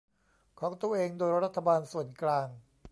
[0.59, 2.47] ของตัวเองโดยรัฐบาลส่วนกลาง